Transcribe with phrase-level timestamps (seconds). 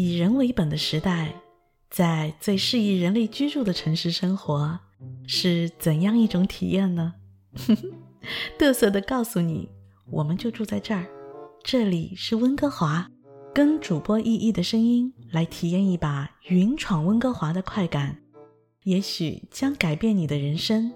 [0.00, 1.34] 以人为本的时代，
[1.90, 4.78] 在最适宜人类居住的城市生活，
[5.26, 7.14] 是怎样一种体验呢？
[8.56, 9.68] 嘚瑟地告诉你，
[10.08, 11.04] 我们就住在这儿，
[11.64, 13.10] 这里是温哥华，
[13.52, 18.20] 跟主播意义的声音来体验一把云闯温哥华的快感，
[18.84, 20.92] 也许将改变你的人生。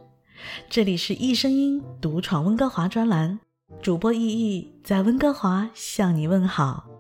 [0.71, 3.41] 这里是易声音独闯温哥华专栏，
[3.83, 6.92] 主播意义在温哥华向你问好。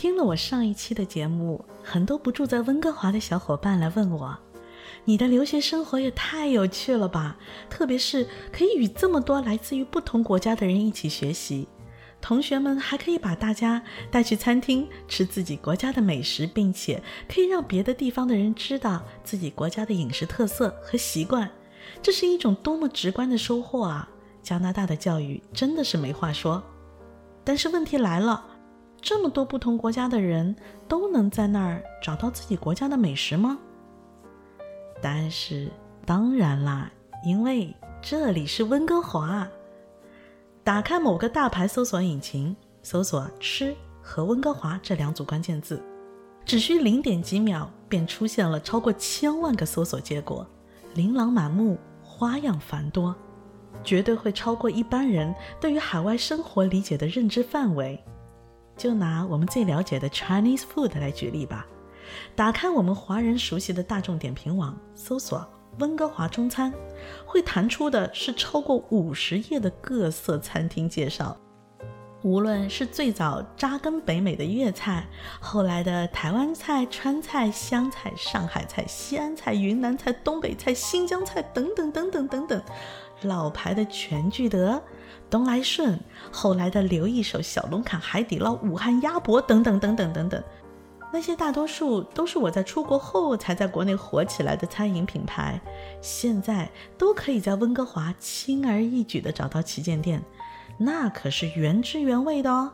[0.00, 4.34] 听了我上一期的节目，很多不住在温哥华的小伙伴来问我
[5.04, 7.36] ：“你的留学生活也太有趣了吧？
[7.68, 11.68] 特别是可以与这么多来自于不同国家的人一起学习，
[12.18, 21.50] 同学们还可以把大家带去餐厅吃自己国家的美食，并且可以让别的地方的人知道自己国家的饮食特色和习惯，
[22.00, 24.08] 这是一种多么直观的收获啊！
[24.42, 26.62] 加拿大的教育真的是没话说。
[27.44, 28.46] 但是问题来了。”
[29.02, 30.54] 这么多不同国家的人
[30.86, 33.58] 都能在那儿找到自己国家的美食吗？
[35.00, 35.68] 答案是
[36.04, 36.90] 当然啦，
[37.24, 39.48] 因为这里是温哥华。
[40.62, 45.82] 打开某个大牌搜索引擎，搜索“吃”和“温哥华”这两组关键字，
[46.44, 50.46] 只需零点几秒便出现了超过千万个搜索结果，
[50.94, 53.16] 琳琅满目，花样繁多，
[53.82, 57.98] 绝对会超过一般人对于海外生活理解的认知范围。
[58.80, 61.66] 就拿我们最了解的 Chinese food 来举例吧，
[62.34, 65.46] 打开我们华人熟悉的大众点评网，搜索
[65.80, 66.72] “温哥华中餐”，
[67.26, 71.36] 会弹出的是超过五十页的各色餐厅介绍。
[72.22, 75.06] 无论是最早扎根北美的粤菜，
[75.40, 82.62] 后来的台湾菜、川菜、湘菜、上海菜、西安菜、云南菜、东北菜、新疆菜等等等等等等，
[83.22, 84.82] 老牌的全聚德。
[85.28, 85.98] 东来顺，
[86.32, 90.42] 后来的刘一手、小龙坎、海底捞、武汉鸭脖等等等等等等，
[91.12, 95.60] 那些大多数都是我在出国后才在国内火起来的餐饮品牌，
[96.00, 100.20] 现在都可以在温哥华轻而易举地找到旗舰店，
[100.78, 102.72] 那可是原汁原味的哦。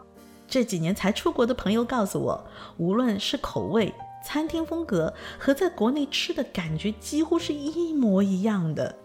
[0.49, 2.43] 这几年才出国的朋友告诉我，
[2.79, 3.93] 无论是口味、
[4.25, 8.97] 餐厅风格和在国内吃的感觉，几乎是一模一样的。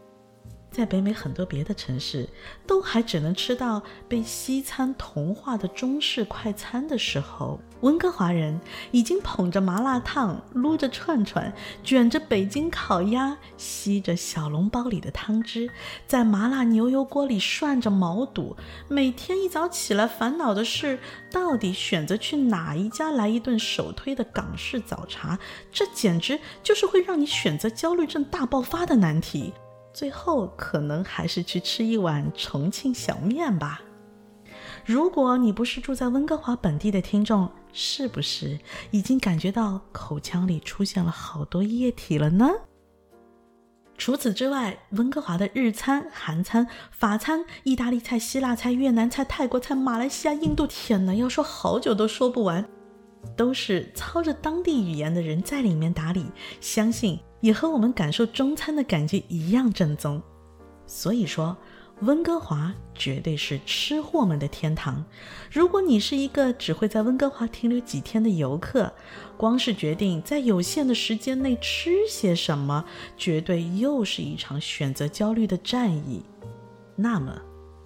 [0.72, 2.30] 在北美很多别的城市，
[2.66, 8.58] 都还只能吃到被西餐同化的中式快餐的时候，温哥华人
[8.92, 15.70] 已经捧着麻辣烫，撸着串串，卷着北京烤鸭，吸着小笼包里的汤汁，
[16.08, 18.56] 在麻辣牛油锅里涮着毛肚，
[18.88, 20.98] 每天一早起来烦恼的是，
[21.30, 25.38] 到底选择去哪一家来一顿首推的港式早茶？
[25.70, 29.52] 这简直就是会让你选择焦虑症大爆发的难题。
[29.94, 33.82] 最后可能还是去吃一碗重庆小面吧。
[34.86, 38.60] 如果你不是住在温哥华本地的听众，是不是
[38.90, 42.50] 已经感觉到口腔里出现了好多液体了呢？
[43.98, 52.68] 除此之外，温哥华的日餐、韩餐、法餐、意大利菜、希腊菜、越南菜、泰国菜、马来西亚、印度，天哪，要说好久都说不完。
[53.38, 56.26] 都是操着当地语言的人在里面打理，
[56.60, 60.22] 相信也和我们感受中餐的感觉一样正宗。
[60.88, 61.58] 所以说，
[62.02, 65.04] 温哥华绝对是吃货们的天堂。
[65.52, 68.92] 如果你是一个只会在温哥华停留几天的游客，
[69.38, 72.86] 光是决定在有限的时间内吃些什么，
[73.18, 76.24] 绝对又是一场选择焦虑的战役。
[76.96, 77.40] 那么，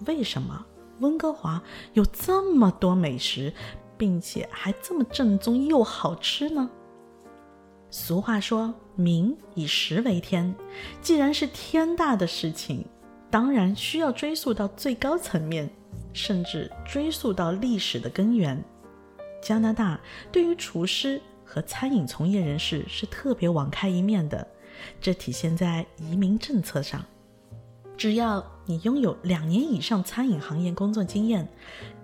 [0.06, 0.64] 为什么
[1.00, 1.62] 温哥华
[1.92, 3.52] 有这么多美食？
[3.98, 6.68] 并且还这么正宗又好吃呢？
[7.90, 10.54] 俗话说“民以食为天”，
[11.00, 12.84] 既然是天大的事情，
[13.30, 15.70] 当然需要追溯到最高层面，
[16.12, 18.62] 甚至追溯到历史的根源。
[19.42, 20.00] 加拿大
[20.32, 24.46] 对于厨师和餐饮从业人士是特别网开一面的，
[25.00, 27.04] 这体现在移民政策上。
[27.96, 31.48] 只要你拥有两年以上餐饮行业工作经验，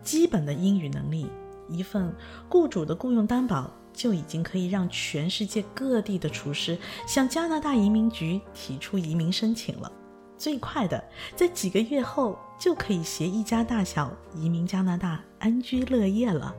[0.02, 1.26] 基本的英语能力。
[1.68, 2.14] 一份
[2.48, 9.90] 雇主的雇佣担保就已经可以让全世界各地的厨师向加拿大移民局提出移民申请了。
[10.36, 11.02] 最快的，
[11.36, 16.54] 在几个月后就可以携一家大小移民加拿大，安居乐业了。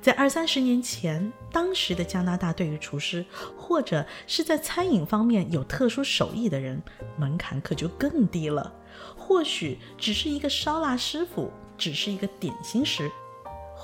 [0.00, 3.24] 在二三十年前，当时的加拿大对于厨师
[3.56, 6.82] 或者是在餐饮方面有特殊手艺的人，
[7.16, 8.72] 门槛可就更低了。
[9.16, 11.50] 或许只是一个烧腊师傅。
[11.78, 13.12] 只是一个点心师，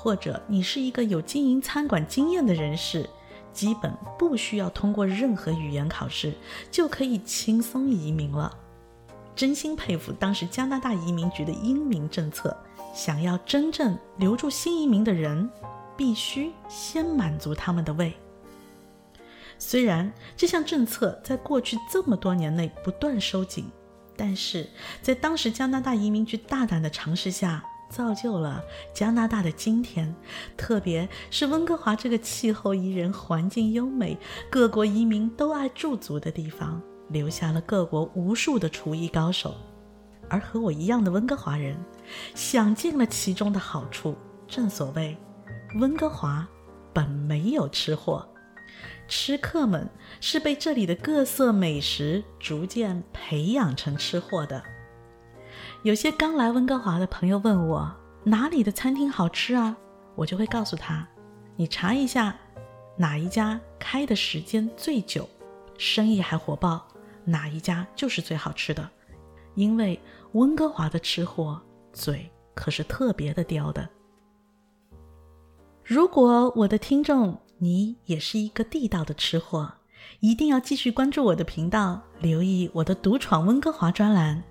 [0.03, 3.09] 或者你是一个有经营餐馆经验的人士，
[3.53, 3.89] 基本
[4.19, 6.33] 不需要通过任何语言考试，
[6.69, 8.53] 就可以轻松移民了。
[9.33, 12.53] 真心佩服当时加拿大移民局的英明政策。
[12.93, 15.49] 想要真正留住新移民的人，
[15.95, 18.13] 必须先满足他们的胃。
[19.57, 23.65] 虽然这项政策在过去这么多年内不断收紧，
[24.17, 24.67] 但是
[25.01, 28.63] 在当时加拿大移民局大胆的尝试下，造就了
[28.93, 30.13] 加拿大的今天。
[30.57, 34.17] 特别是温哥华这个气候宜人、环境优美、
[34.49, 39.53] 各国移民都爱驻足的地方，留下了各国无数的厨艺高手。
[40.29, 41.77] 而和我一样的温哥华人，
[42.33, 44.17] 享尽了其中的好处。
[44.47, 45.15] 正所谓，
[45.79, 46.47] 温哥华
[46.91, 48.27] 本没有吃货，
[49.07, 49.87] 吃客们
[50.19, 54.63] 是被这里的各色美食逐渐培养成吃货的。
[55.83, 57.93] 有些刚来温哥华的朋友问我
[58.23, 59.75] 哪里的餐厅好吃啊，
[60.15, 61.05] 我就会告诉他：
[61.57, 62.33] 你查一下
[62.95, 65.27] 哪一家开的时间最久，
[65.77, 66.87] 生意还火爆，
[67.25, 68.89] 哪一家就是最好吃的。
[69.55, 69.99] 因为
[70.31, 73.89] 温哥华的吃货嘴可是特别的刁的。
[75.83, 79.69] 如果我的听众你也是一个地道的吃货，
[80.21, 84.41] 一定要继续关注我的频道，留意我的独闯温哥华专栏，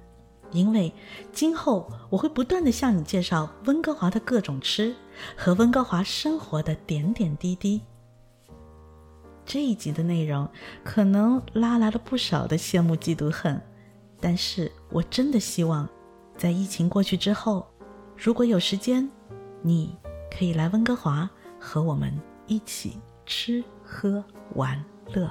[0.52, 0.92] 因为
[1.32, 4.94] 今后我会不断地向你介绍温哥华的各种吃
[5.36, 7.80] 和温哥华生活的点点滴滴。
[9.44, 10.48] 这一集的内容
[10.84, 13.60] 可能拉来了不少的羡慕嫉妒恨。
[14.20, 15.88] 但是我真的希望，
[16.36, 17.66] 在疫情过去之后，
[18.16, 19.10] 如果有时间，
[19.62, 19.96] 你
[20.30, 21.28] 可以来温哥华
[21.58, 22.16] 和我们
[22.46, 24.80] 一起吃喝玩
[25.12, 25.28] 乐。